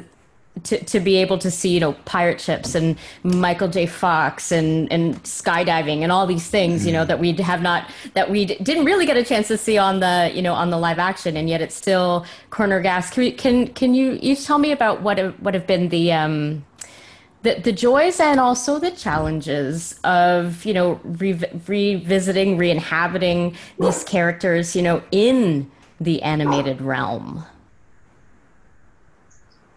[0.64, 3.86] to, to be able to see, you know, pirate ships and Michael J.
[3.86, 8.30] Fox and, and skydiving and all these things, you know, that we have not, that
[8.30, 10.98] we didn't really get a chance to see on the, you know, on the live
[10.98, 11.36] action.
[11.36, 13.10] And yet it's still corner gas.
[13.10, 16.64] Can, can, can you each tell me about what have, what have been the, um,
[17.42, 24.76] the, the joys and also the challenges of, you know, re- revisiting, re-inhabiting these characters,
[24.76, 25.70] you know, in
[26.00, 27.44] the animated realm?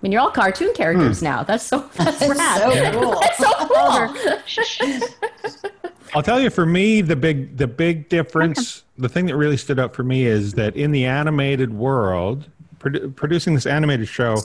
[0.04, 1.26] Mean, you're all cartoon characters hmm.
[1.26, 1.44] now.
[1.44, 2.62] That's so that's rad.
[2.62, 3.20] so cool.
[3.20, 3.52] that's so
[4.92, 5.90] cool.
[6.14, 9.80] I'll tell you, for me, the big the big difference, the thing that really stood
[9.80, 14.38] out for me is that in the animated world, produ- producing this animated show,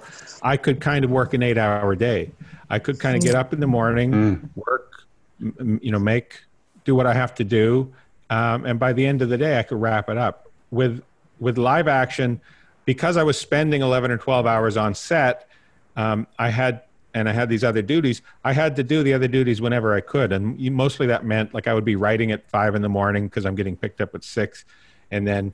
[0.42, 2.30] I could kind of work an eight hour day.
[2.70, 4.48] I could kind of get up in the morning, mm.
[4.54, 5.04] work,
[5.40, 6.40] m- you know, make
[6.84, 7.92] do what I have to do,
[8.30, 10.48] um, and by the end of the day, I could wrap it up.
[10.70, 11.02] With
[11.40, 12.40] with live action,
[12.88, 15.46] because I was spending eleven or twelve hours on set,
[15.94, 18.22] um, I had and I had these other duties.
[18.44, 21.66] I had to do the other duties whenever I could, and mostly that meant like
[21.66, 24.24] I would be writing at five in the morning because I'm getting picked up at
[24.24, 24.64] six,
[25.10, 25.52] and then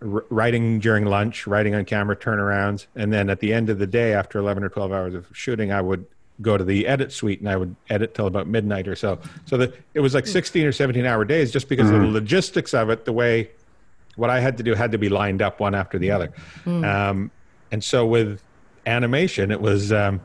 [0.00, 3.86] r- writing during lunch, writing on camera turnarounds, and then at the end of the
[3.86, 6.06] day, after 11 or 12 hours of shooting, I would
[6.40, 9.18] go to the edit suite and I would edit till about midnight or so.
[9.44, 11.96] So that it was like 16 or 17 hour days just because mm-hmm.
[11.96, 12.14] of the mm-hmm.
[12.14, 13.50] logistics of it, the way
[14.16, 16.32] what I had to do had to be lined up one after the other.
[16.64, 16.84] Mm.
[16.84, 17.30] Um,
[17.70, 18.42] and so with
[18.86, 20.20] animation, it was um,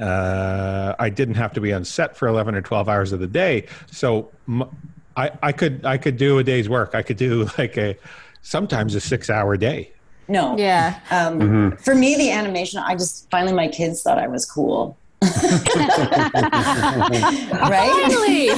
[0.00, 3.26] uh, I didn't have to be on set for 11 or 12 hours of the
[3.26, 3.66] day.
[3.90, 4.70] So m-
[5.16, 6.94] I, I could I could do a day's work.
[6.94, 7.96] I could do like a
[8.42, 9.92] sometimes a six hour day.
[10.28, 10.56] No.
[10.58, 11.00] Yeah.
[11.10, 11.76] Um, mm-hmm.
[11.76, 14.98] For me, the animation, I just finally my kids thought I was cool.
[15.22, 15.40] right?
[18.02, 18.50] Finally.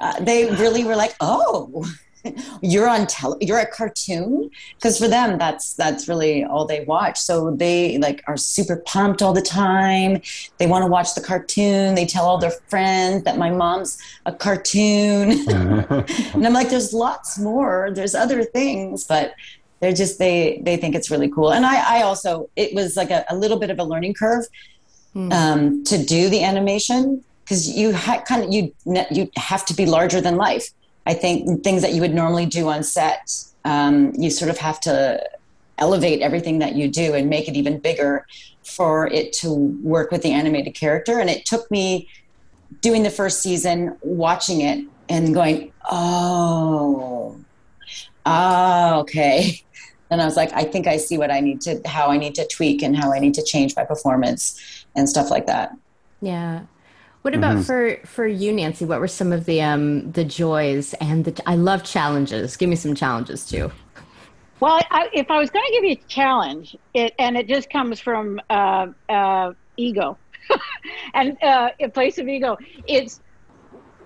[0.00, 1.84] uh, they really were like, oh
[2.62, 4.50] you're on tele you're a cartoon?
[4.76, 7.18] Because for them that's that's really all they watch.
[7.18, 10.20] So they like are super pumped all the time.
[10.58, 11.94] They want to watch the cartoon.
[11.94, 15.46] They tell all their friends that my mom's a cartoon.
[16.32, 17.90] And i'm like there's lots more.
[17.92, 19.04] There's other things.
[19.04, 19.34] But
[19.80, 21.52] they're just they they think it's really cool.
[21.52, 24.44] And i i also it was like a, a little bit of a learning curve
[25.14, 25.32] mm.
[25.32, 27.24] um, to do the animation.
[27.44, 28.72] Because you ha- kind of you
[29.10, 30.70] you have to be larger than life
[31.10, 34.78] I think things that you would normally do on set, um, you sort of have
[34.82, 35.20] to
[35.78, 38.24] elevate everything that you do and make it even bigger
[38.62, 41.18] for it to work with the animated character.
[41.18, 42.08] And it took me
[42.80, 47.36] doing the first season, watching it, and going, oh,
[48.24, 49.62] ah, okay.
[50.12, 52.34] And I was like, I think I see what I need to, how I need
[52.34, 55.70] to tweak and how I need to change my performance and stuff like that.
[56.20, 56.62] Yeah.
[57.22, 57.62] What about mm-hmm.
[57.62, 58.86] for for you, Nancy?
[58.86, 62.56] What were some of the um the joys and the I love challenges.
[62.56, 63.70] Give me some challenges too.
[64.60, 67.70] Well, I, if I was going to give you a challenge, it and it just
[67.70, 70.18] comes from uh, uh, ego,
[71.14, 72.58] and uh, a place of ego.
[72.86, 73.20] It's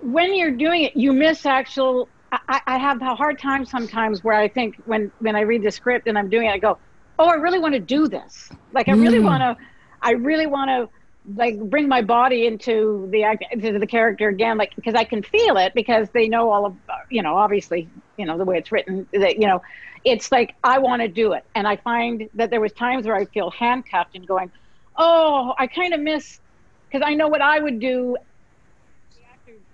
[0.01, 2.07] when you're doing it, you miss actual.
[2.31, 5.71] I, I have a hard time sometimes where I think when when I read the
[5.71, 6.77] script and I'm doing it, I go,
[7.19, 8.49] "Oh, I really want to do this.
[8.73, 9.25] Like I really mm.
[9.25, 9.57] want to.
[10.01, 10.89] I really want to."
[11.35, 15.23] Like bring my body into the act into the character again like because i can
[15.23, 16.75] feel it because they know all of
[17.09, 19.61] you know obviously you know the way it's written that you know
[20.03, 21.43] it's like i want to do it.
[21.55, 24.51] And i find that there was times where i feel handcuffed and going
[24.97, 26.39] oh i kind of miss
[26.87, 28.17] because i know what i would do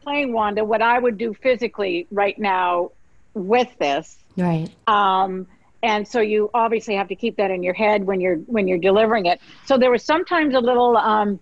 [0.03, 2.91] playing wanda what i would do physically right now
[3.33, 4.17] with this.
[4.37, 4.69] Right.
[4.87, 5.47] Um
[5.83, 8.77] and so you obviously have to keep that in your head when you're when you're
[8.77, 9.39] delivering it.
[9.65, 11.39] So there was sometimes a little um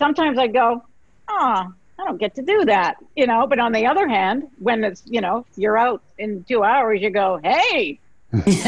[0.00, 0.82] sometimes i go
[1.28, 3.46] oh i don't get to do that you know?
[3.46, 7.10] But on the other hand when it's you know you're out in two hours you
[7.10, 8.00] go hey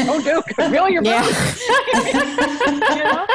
[0.05, 1.25] don't do feel your yeah.
[2.95, 3.25] you know?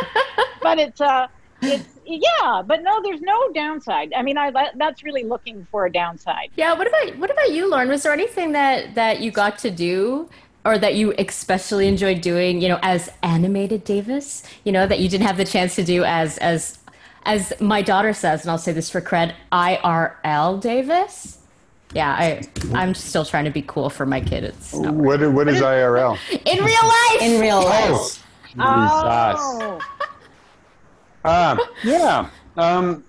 [0.62, 1.27] but it's uh
[1.62, 4.12] it's yeah but no there's no downside.
[4.14, 6.51] I mean i that's really looking for a downside.
[6.57, 7.88] Yeah what about what about you lorne?
[7.88, 10.29] Was there anything that that you got to do
[10.64, 15.09] or that you especially enjoyed doing, you know, as animated Davis, you know, that you
[15.09, 16.79] didn't have the chance to do as as
[17.25, 21.38] as my daughter says, and I'll say this for cred, IRL Davis.
[21.94, 22.42] Yeah, I
[22.75, 24.44] I'm still trying to be cool for my kid.
[24.44, 26.18] It's what what is IRL?
[26.47, 27.23] In real life.
[27.23, 28.25] In real life.
[28.59, 29.79] Oh.
[29.79, 29.81] oh.
[31.25, 32.31] Um, yeah.
[32.57, 33.05] Um,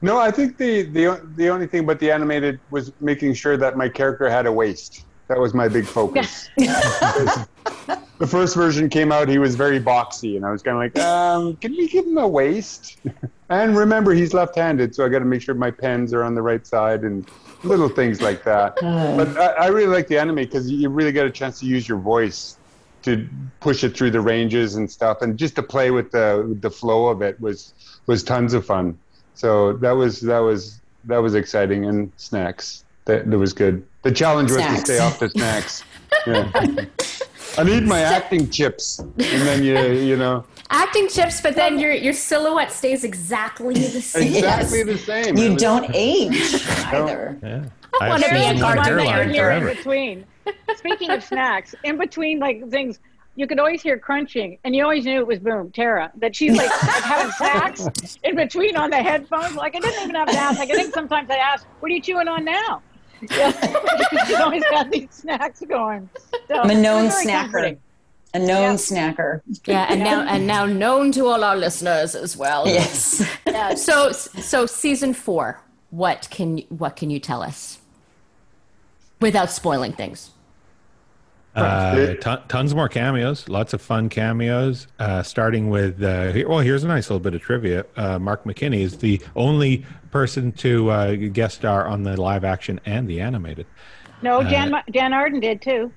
[0.00, 3.76] no, I think the, the the only thing but the animated was making sure that
[3.76, 5.04] my character had a waist.
[5.32, 6.50] That was my big focus.
[6.56, 10.98] the first version came out, he was very boxy, and I was kind of like,
[11.02, 12.98] um, can we give him a waist?
[13.48, 16.42] and remember, he's left-handed, so I got to make sure my pens are on the
[16.42, 17.26] right side and
[17.64, 18.76] little things like that.
[18.76, 21.88] but I, I really like the anime because you really get a chance to use
[21.88, 22.58] your voice
[23.04, 23.26] to
[23.60, 27.06] push it through the ranges and stuff, and just to play with the the flow
[27.06, 27.72] of it was
[28.06, 28.98] was tons of fun.
[29.32, 33.84] So that was that was that was exciting, and snacks that, that was good.
[34.02, 34.80] The challenge was snacks.
[34.80, 35.84] to stay off the snacks.
[36.26, 36.86] Yeah.
[37.58, 41.92] I need my acting chips, and then you you know acting chips, but then your
[41.92, 44.34] your silhouette stays exactly the same.
[44.34, 44.86] Exactly yes.
[44.86, 45.36] the same.
[45.36, 47.38] You don't age either.
[47.42, 47.64] Yeah.
[48.00, 50.24] I want to be a gardener here in between.
[50.76, 53.00] Speaking of snacks, in between like things,
[53.36, 56.56] you could always hear crunching, and you always knew it was Boom Tara that she's
[56.56, 59.54] like having snacks in between on the headphones.
[59.54, 60.58] Like I didn't even have to ask.
[60.58, 62.82] Like I think sometimes I ask, "What are you chewing on now?"
[63.30, 66.08] Yeah, she's always got these snacks going.
[66.48, 67.42] So, I'm a known snacker.
[67.42, 67.80] Comforting.
[68.34, 68.74] A known yeah.
[68.74, 69.40] snacker.
[69.66, 72.66] Yeah, and now and now known to all our listeners as well.
[72.66, 73.22] Yes.
[73.46, 73.74] yeah.
[73.74, 75.60] So so season four.
[75.90, 77.78] What can what can you tell us
[79.20, 80.30] without spoiling things?
[81.54, 82.14] Uh,
[82.48, 84.86] tons more cameos, lots of fun cameos.
[84.98, 87.84] Uh, starting with, uh, here, well, here's a nice little bit of trivia.
[87.96, 92.80] Uh, Mark McKinney is the only person to uh, guest star on the live action
[92.86, 93.66] and the animated.
[94.22, 95.92] No, uh, Dan Jann Arden did too.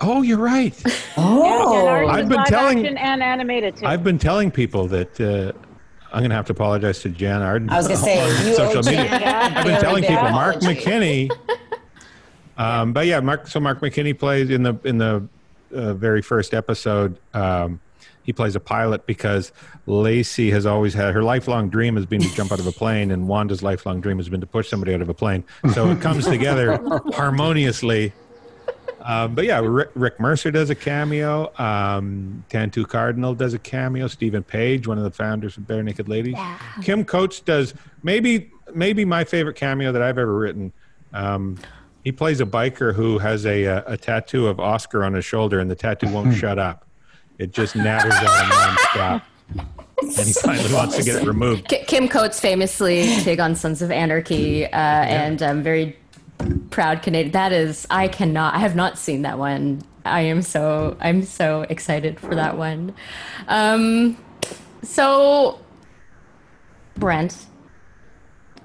[0.00, 0.74] Oh, you're right.
[1.14, 3.84] Oh, yeah, I've been telling and animated too.
[3.84, 5.20] I've been telling people that.
[5.20, 7.70] I'm going to have to apologize to Jann Arden.
[7.70, 9.10] I was going to say, on social media.
[9.12, 11.30] I've been telling people Mark McKinney
[12.62, 13.46] um, but yeah, Mark.
[13.48, 15.26] So Mark McKinney plays in the in the
[15.74, 17.18] uh, very first episode.
[17.34, 17.80] Um,
[18.24, 19.52] he plays a pilot because
[19.86, 23.10] Lacey has always had her lifelong dream has been to jump out of a plane,
[23.10, 25.44] and Wanda's lifelong dream has been to push somebody out of a plane.
[25.74, 26.78] So it comes together
[27.14, 28.12] harmoniously.
[29.00, 31.52] Um, but yeah, Rick, Rick, Mercer does a cameo.
[31.58, 34.06] Um, Tantoo Cardinal does a cameo.
[34.06, 36.34] Steven Page, one of the founders of Barenaked Ladies.
[36.34, 36.58] Yeah.
[36.82, 40.72] Kim Coates does maybe maybe my favorite cameo that I've ever written.
[41.12, 41.58] Um,
[42.04, 45.60] he plays a biker who has a, a, a tattoo of Oscar on his shoulder,
[45.60, 46.86] and the tattoo won't shut up.
[47.38, 49.22] It just natters at him nonstop.
[50.02, 51.68] And he finally wants to get it removed.
[51.68, 55.04] Kim Coates famously take on Sons of Anarchy, uh, yeah.
[55.04, 55.96] and um, very
[56.70, 57.30] proud Canadian.
[57.32, 58.54] That is, I cannot.
[58.54, 59.82] I have not seen that one.
[60.04, 60.96] I am so.
[61.00, 62.94] I'm so excited for that one.
[63.46, 64.16] Um,
[64.82, 65.60] so,
[66.96, 67.46] Brent,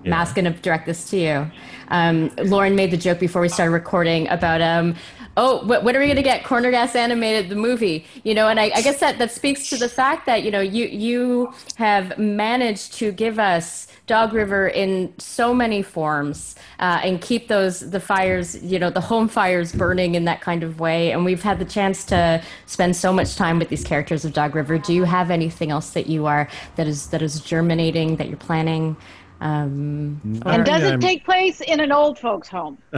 [0.08, 0.18] yeah.
[0.18, 1.52] Matt's going to direct this to you.
[1.90, 4.96] Um, Lorne made the joke before we started recording about um,
[5.38, 8.06] oh, what are we going to get Corner Gas animated the movie?
[8.24, 10.60] You know, and I, I, guess that that speaks to the fact that you know
[10.60, 17.22] you you have managed to give us Dog River in so many forms uh, and
[17.22, 21.12] keep those the fires, you know, the home fires burning in that kind of way.
[21.12, 24.56] And we've had the chance to spend so much time with these characters of Dog
[24.56, 24.78] River.
[24.80, 28.38] Do you have anything else that you are that is that is germinating that you're
[28.38, 28.98] planning?
[29.40, 32.78] Um, and does it take place in an old folks' home?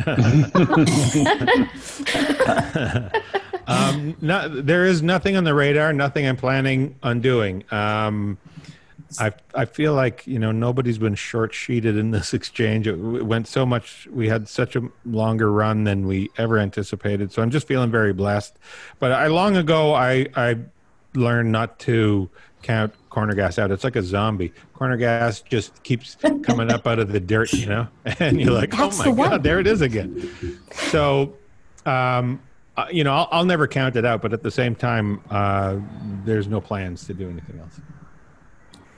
[3.67, 5.91] um, not, there is nothing on the radar.
[5.93, 7.63] Nothing I'm planning on doing.
[7.71, 8.37] Um,
[9.17, 12.87] I I feel like you know nobody's been short sheeted in this exchange.
[12.87, 14.07] It went so much.
[14.11, 17.31] We had such a longer run than we ever anticipated.
[17.31, 18.57] So I'm just feeling very blessed.
[18.99, 20.57] But I long ago I I
[21.15, 22.29] learned not to
[22.61, 23.71] count corner gas out.
[23.71, 24.53] It's like a zombie.
[24.73, 27.87] Corner gas just keeps coming up out of the dirt, you know,
[28.19, 30.59] and you're like, That's oh my god, there it is again.
[30.71, 31.35] So,
[31.85, 32.41] um,
[32.77, 35.77] uh, you know, I'll, I'll, never count it out, but at the same time, uh,
[36.23, 37.79] there's no plans to do anything else.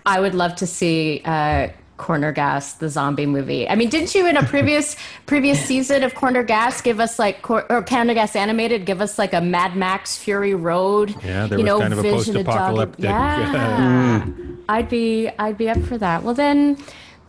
[0.06, 1.70] I would love to see uh,
[2.02, 3.70] Corner Gas, the zombie movie.
[3.70, 4.96] I mean, didn't you in a previous
[5.28, 9.34] previous season of Corner Gas give us like or Corner Gas animated give us like
[9.34, 11.16] a Mad Max Fury Road?
[11.24, 13.06] Yeah, there was know, kind of a post-apocalyptic.
[13.06, 14.58] Yeah, mm.
[14.68, 16.24] I'd be I'd be up for that.
[16.24, 16.76] Well, then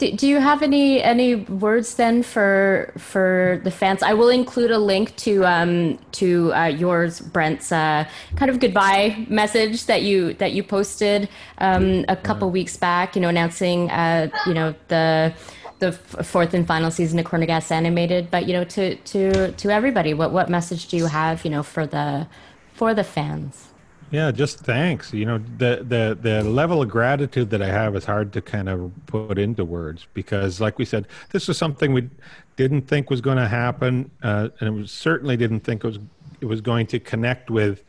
[0.02, 4.02] do, do you have any any words then for for the fans?
[4.02, 8.04] I will include a link to um, to uh, yours, Brent's uh,
[8.36, 11.28] kind of goodbye message that you that you posted
[11.58, 13.14] um, a couple weeks back.
[13.14, 15.32] You know, announcing uh, you know the
[15.78, 18.30] the fourth and final season of Corner Gas Animated.
[18.30, 21.44] But you know, to to to everybody, what what message do you have?
[21.44, 22.26] You know, for the
[22.72, 23.71] for the fans.
[24.12, 25.14] Yeah, just thanks.
[25.14, 28.68] You know, the the the level of gratitude that I have is hard to kind
[28.68, 32.10] of put into words because, like we said, this was something we
[32.56, 35.98] didn't think was going to happen, uh, and it was certainly didn't think it was
[36.42, 37.84] it was going to connect with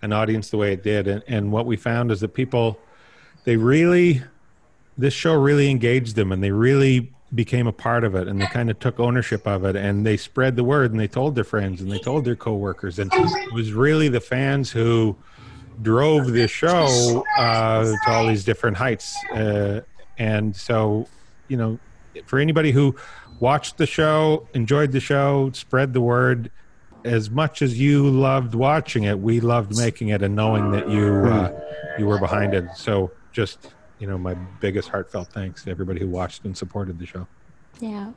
[0.00, 1.08] an audience the way it did.
[1.08, 2.78] And, and what we found is that people,
[3.42, 4.22] they really,
[4.96, 8.46] this show really engaged them, and they really became a part of it and they
[8.46, 11.42] kind of took ownership of it and they spread the word and they told their
[11.42, 15.16] friends and they told their coworkers and it was really the fans who
[15.82, 19.16] drove the show uh, to all these different heights.
[19.32, 19.80] Uh,
[20.18, 21.08] and so,
[21.48, 21.78] you know,
[22.26, 22.94] for anybody who
[23.40, 26.50] watched the show, enjoyed the show, spread the word,
[27.04, 31.06] as much as you loved watching it, we loved making it and knowing that you
[31.06, 31.52] uh,
[31.98, 32.64] you were behind it.
[32.76, 37.06] So, just you know, my biggest heartfelt thanks to everybody who watched and supported the
[37.06, 37.26] show.
[37.80, 38.12] Yeah.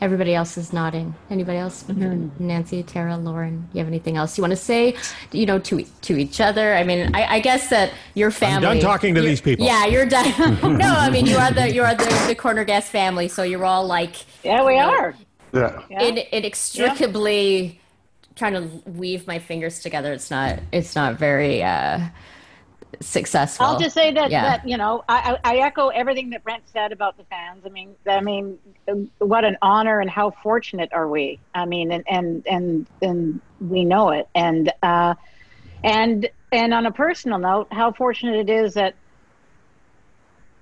[0.00, 1.12] Everybody else is nodding.
[1.28, 1.82] Anybody else?
[1.82, 2.46] Mm-hmm.
[2.46, 4.96] Nancy, Tara, Lorne, you have anything else you want to say?
[5.32, 6.74] You know, to to each other.
[6.74, 8.68] I mean, I, I guess that your family.
[8.68, 9.66] I'm done talking to these people.
[9.66, 10.28] Yeah, you're done.
[10.78, 13.64] no, I mean you are the you are the, the corner gas family, so you're
[13.64, 14.14] all like.
[14.44, 15.14] Yeah, we know, are.
[15.52, 15.82] Yeah.
[15.90, 17.72] It inextricably yeah.
[18.36, 20.12] trying to weave my fingers together.
[20.12, 20.60] It's not.
[20.70, 21.62] It's not very.
[21.62, 22.06] Uh,
[23.00, 23.66] successful.
[23.66, 24.42] I'll just say that yeah.
[24.42, 27.64] that you know I, I echo everything that Brent said about the fans.
[27.64, 28.58] I mean, I mean,
[29.18, 31.38] what an honor and how fortunate are we?
[31.54, 34.28] I mean, and and and and we know it.
[34.34, 35.14] And uh,
[35.84, 38.94] and and on a personal note, how fortunate it is that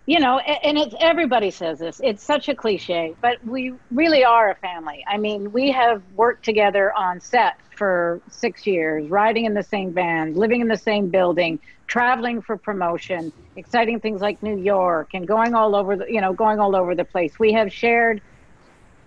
[0.06, 2.00] you know, and it's everybody says this.
[2.02, 5.04] It's such a cliche, but we really are a family.
[5.08, 9.90] I mean, we have worked together on set for six years, riding in the same
[9.90, 15.26] band, living in the same building, traveling for promotion, exciting things like New York, and
[15.26, 17.36] going all over the, you know, going all over the place.
[17.40, 18.22] We have shared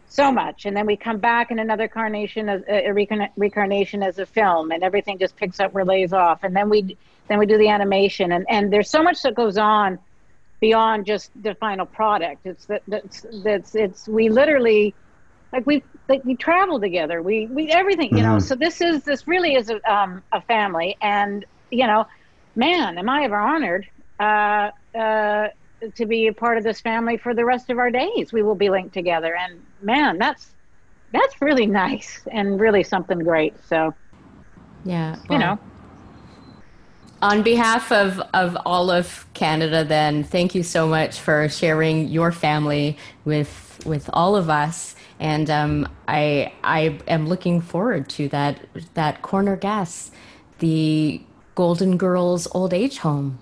[0.09, 4.71] so much, and then we come back in another carnation, a, reincarnation as a film,
[4.71, 6.97] and everything just picks up, relays off, and then we
[7.29, 9.97] then we do the animation, and and there's so much that goes on
[10.59, 12.45] beyond just the final product.
[12.45, 14.93] It's that that's that's it's we literally
[15.51, 17.21] like we like we travel together.
[17.21, 18.33] We we everything you mm-hmm.
[18.33, 18.39] know.
[18.39, 22.05] So this is this really is a um, a family, and you know,
[22.55, 23.87] man, am I ever honored
[24.19, 25.47] uh, uh,
[25.95, 28.33] to be a part of this family for the rest of our days.
[28.33, 30.51] We will be linked together, and man, that's
[31.11, 33.53] that's really nice and really something great.
[33.67, 33.93] So,
[34.85, 35.59] yeah, well, you know.
[37.21, 42.31] On behalf of, of all of Canada, then thank you so much for sharing your
[42.31, 48.59] family with with all of us, and um, I I am looking forward to that
[48.93, 50.11] that corner gas,
[50.59, 51.21] the
[51.55, 53.39] Golden Girls Old Age Home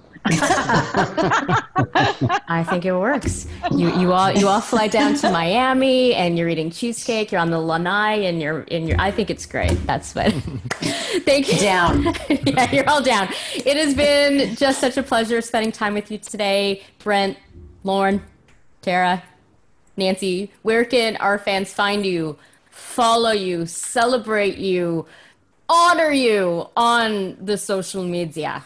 [2.47, 3.47] I think it works.
[3.71, 7.31] You you all you all fly down to Miami and you're eating cheesecake.
[7.31, 8.99] You're on the lanai and you're in your.
[8.99, 9.75] I think it's great.
[9.85, 10.31] That's what.
[11.25, 11.59] Thank you.
[11.59, 12.03] Down.
[12.29, 13.29] yeah, you're all down.
[13.55, 17.37] It has been just such a pleasure spending time with you today, Brent,
[17.83, 18.21] Lorne,
[18.81, 19.23] Tara,
[19.95, 20.51] Nancy.
[20.61, 22.37] Where can our fans find you,
[22.69, 25.05] follow you, celebrate you,
[25.69, 28.63] honor you on the social media?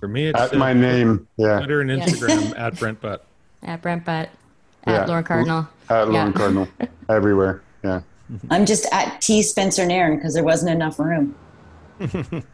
[0.00, 1.26] For me, it's at uh, my name.
[1.36, 1.58] Yeah.
[1.58, 3.24] Twitter and Instagram at Brent Butt.
[3.62, 4.30] At Brent Butt.
[4.84, 5.04] At yeah.
[5.06, 5.68] Lorne Cardinal.
[5.88, 6.32] At Lorne yeah.
[6.32, 6.68] Cardinal.
[7.08, 7.62] Everywhere.
[7.82, 8.02] Yeah.
[8.50, 11.34] I'm just at T Spencer Nairn because there wasn't enough room.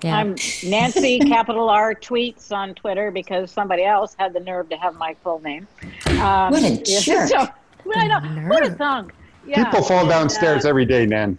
[0.03, 0.17] yeah.
[0.17, 4.95] I'm Nancy capital R tweets on Twitter because somebody else had the nerve to have
[4.95, 5.67] my full name.
[6.07, 7.29] Um, what a jerk!
[7.29, 7.47] So,
[7.95, 8.21] I know.
[8.49, 9.13] What a thong.
[9.47, 9.65] Yeah.
[9.65, 11.37] People fall downstairs uh, every day, Nan.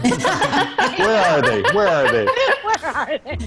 [0.00, 1.62] Where are they?
[1.72, 2.26] Where are they?
[2.26, 3.38] Where are they?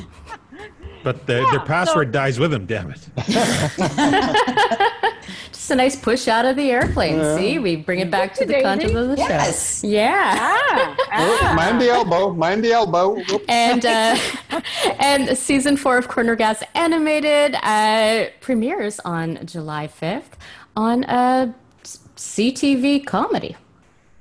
[1.04, 3.08] But the, yeah, their password so, dies with them, damn it.
[5.52, 7.18] Just a nice push out of the airplane.
[7.18, 7.38] Yeah.
[7.38, 9.28] See, we bring it back to the content of the show.
[9.28, 9.82] yes.
[9.82, 9.88] show.
[9.88, 10.34] Yeah.
[10.36, 11.54] Ah, ah.
[11.56, 12.34] mind the elbow.
[12.34, 13.18] Mind the elbow.
[13.48, 14.18] And uh,
[15.00, 20.38] and season four of Corner Gas animated uh, premieres on July fifth
[20.76, 23.56] on a CTV comedy.